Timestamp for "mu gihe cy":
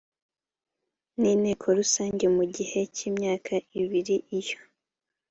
2.35-3.01